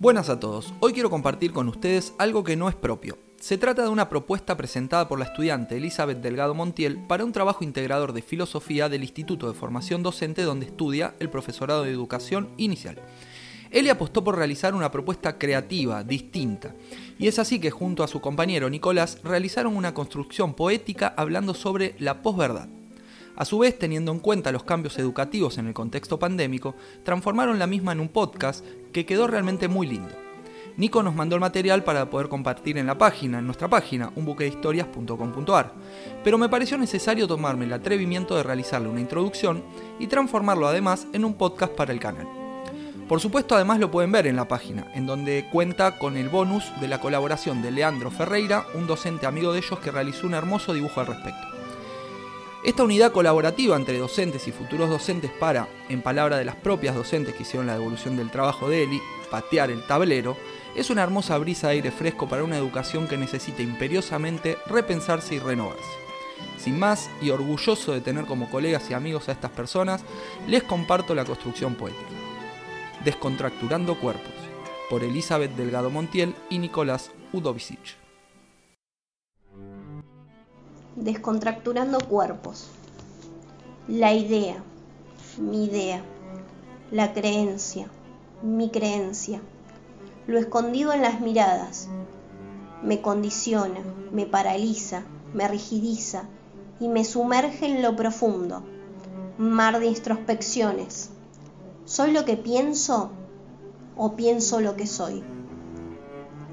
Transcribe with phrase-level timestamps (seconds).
[0.00, 3.18] Buenas a todos, hoy quiero compartir con ustedes algo que no es propio.
[3.38, 7.64] Se trata de una propuesta presentada por la estudiante Elizabeth Delgado Montiel para un trabajo
[7.64, 12.96] integrador de filosofía del Instituto de Formación Docente donde estudia el profesorado de educación inicial.
[13.70, 16.74] Eli apostó por realizar una propuesta creativa, distinta,
[17.18, 21.94] y es así que junto a su compañero Nicolás realizaron una construcción poética hablando sobre
[21.98, 22.70] la posverdad.
[23.40, 27.66] A su vez, teniendo en cuenta los cambios educativos en el contexto pandémico, transformaron la
[27.66, 28.62] misma en un podcast
[28.92, 30.14] que quedó realmente muy lindo.
[30.76, 35.72] Nico nos mandó el material para poder compartir en la página, en nuestra página, unbuquehistorias.com.ar,
[36.22, 39.64] pero me pareció necesario tomarme el atrevimiento de realizarle una introducción
[39.98, 42.28] y transformarlo además en un podcast para el canal.
[43.08, 46.70] Por supuesto, además lo pueden ver en la página, en donde cuenta con el bonus
[46.78, 50.74] de la colaboración de Leandro Ferreira, un docente amigo de ellos que realizó un hermoso
[50.74, 51.59] dibujo al respecto.
[52.62, 57.34] Esta unidad colaborativa entre docentes y futuros docentes para, en palabra de las propias docentes
[57.34, 60.36] que hicieron la devolución del trabajo de Eli, patear el tablero,
[60.74, 65.38] es una hermosa brisa de aire fresco para una educación que necesita imperiosamente repensarse y
[65.38, 65.88] renovarse.
[66.58, 70.04] Sin más, y orgulloso de tener como colegas y amigos a estas personas,
[70.46, 72.10] les comparto la construcción poética.
[73.02, 74.34] Descontracturando cuerpos,
[74.90, 77.96] por Elizabeth Delgado Montiel y Nicolás Udovicic.
[80.96, 82.66] Descontracturando cuerpos.
[83.86, 84.60] La idea,
[85.38, 86.02] mi idea.
[86.90, 87.88] La creencia,
[88.42, 89.40] mi creencia.
[90.26, 91.88] Lo escondido en las miradas.
[92.82, 93.80] Me condiciona,
[94.10, 96.24] me paraliza, me rigidiza
[96.80, 98.64] y me sumerge en lo profundo.
[99.38, 101.10] Mar de introspecciones.
[101.84, 103.10] ¿Soy lo que pienso
[103.96, 105.22] o pienso lo que soy?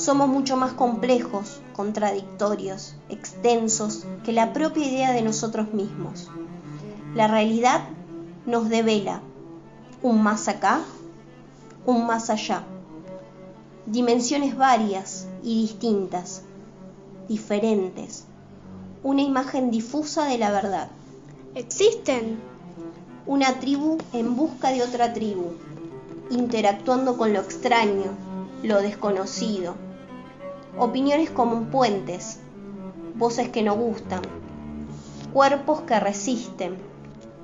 [0.00, 6.30] Somos mucho más complejos, contradictorios, extensos que la propia idea de nosotros mismos.
[7.14, 7.82] La realidad
[8.46, 9.20] nos devela
[10.02, 10.80] un más acá,
[11.84, 12.64] un más allá.
[13.84, 16.44] Dimensiones varias y distintas,
[17.28, 18.24] diferentes.
[19.02, 20.88] Una imagen difusa de la verdad.
[21.54, 22.40] ¿Existen?
[23.26, 25.52] Una tribu en busca de otra tribu,
[26.30, 28.12] interactuando con lo extraño,
[28.62, 29.89] lo desconocido.
[30.78, 32.38] Opiniones como puentes,
[33.16, 34.22] voces que no gustan,
[35.32, 36.76] cuerpos que resisten.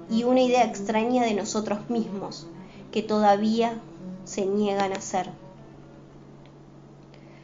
[0.09, 2.47] Y una idea extraña de nosotros mismos
[2.93, 3.81] que todavía
[4.25, 5.31] se niegan a ser.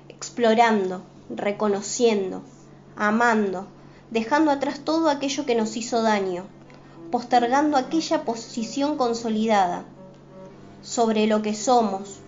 [0.08, 2.42] Explorando, reconociendo,
[2.96, 3.66] amando,
[4.10, 6.44] dejando atrás todo aquello que nos hizo daño,
[7.10, 9.84] postergando aquella posición consolidada
[10.82, 12.20] sobre lo que somos,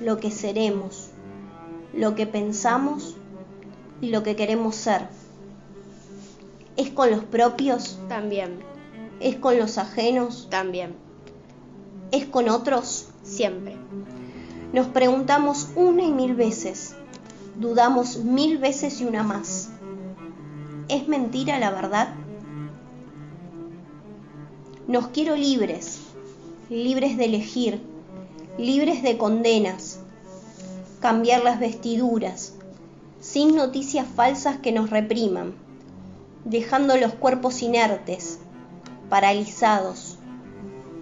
[0.00, 1.05] lo que seremos,
[1.96, 3.16] lo que pensamos
[4.00, 5.08] y lo que queremos ser.
[6.76, 7.98] ¿Es con los propios?
[8.08, 8.60] También.
[9.20, 10.48] ¿Es con los ajenos?
[10.50, 10.94] También.
[12.12, 13.08] ¿Es con otros?
[13.22, 13.76] Siempre.
[14.72, 16.94] Nos preguntamos una y mil veces,
[17.58, 19.70] dudamos mil veces y una más.
[20.88, 22.14] ¿Es mentira la verdad?
[24.86, 26.00] Nos quiero libres,
[26.68, 27.80] libres de elegir,
[28.58, 29.95] libres de condenas,
[31.00, 32.54] cambiar las vestiduras,
[33.20, 35.54] sin noticias falsas que nos repriman,
[36.44, 38.38] dejando los cuerpos inertes,
[39.08, 40.18] paralizados,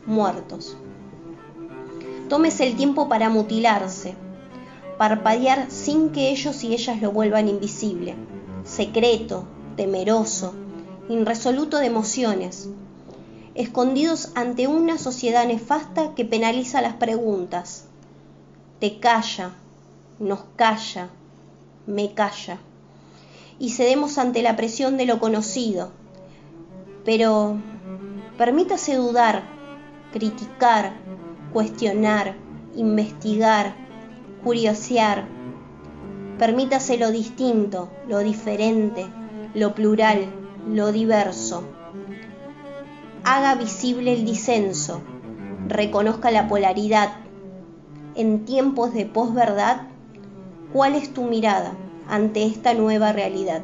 [0.06, 0.76] muertos.
[2.28, 4.14] Tómese el tiempo para mutilarse,
[4.98, 8.14] parpadear sin que ellos y ellas lo vuelvan invisible,
[8.64, 9.44] secreto,
[9.76, 10.54] temeroso,
[11.08, 12.68] irresoluto de emociones,
[13.54, 17.84] escondidos ante una sociedad nefasta que penaliza las preguntas.
[18.80, 19.54] Te calla,
[20.18, 21.10] nos calla,
[21.86, 22.58] me calla.
[23.58, 25.90] Y cedemos ante la presión de lo conocido.
[27.04, 27.56] Pero
[28.38, 29.42] permítase dudar,
[30.12, 30.92] criticar,
[31.52, 32.34] cuestionar,
[32.76, 33.74] investigar,
[34.42, 35.26] curiosear.
[36.38, 39.06] Permítase lo distinto, lo diferente,
[39.54, 40.26] lo plural,
[40.68, 41.64] lo diverso
[43.24, 45.00] haga visible el disenso,
[45.66, 47.14] reconozca la polaridad.
[48.14, 49.88] En tiempos de posverdad,
[50.74, 51.72] ¿cuál es tu mirada
[52.08, 53.62] ante esta nueva realidad?